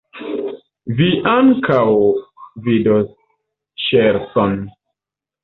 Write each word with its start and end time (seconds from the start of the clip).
Vi 1.01 1.09
ankoraŭ 1.31 1.99
vidos 2.69 3.07
ŝercon! 3.85 4.59